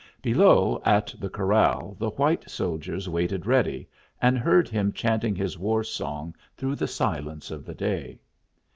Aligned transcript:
Below 0.23 0.81
at 0.83 1.13
the 1.19 1.29
corral 1.29 1.95
the 1.99 2.09
white 2.09 2.49
soldiers 2.49 3.07
waited 3.07 3.45
ready, 3.45 3.87
and 4.19 4.35
heard 4.35 4.67
him 4.67 4.93
chanting 4.93 5.35
his 5.35 5.59
war 5.59 5.83
song 5.83 6.33
through 6.57 6.77
the 6.77 6.87
silence 6.87 7.51
of 7.51 7.65
the 7.65 7.75
day. 7.75 8.19